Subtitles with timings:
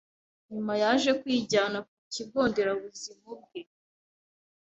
[0.51, 3.61] Nyuma yaje kwijyana ku kigo Nderabuzima ubwe